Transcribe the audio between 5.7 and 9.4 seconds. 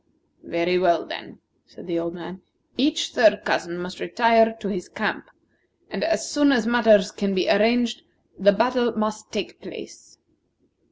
and as soon as matters can be arranged the battle must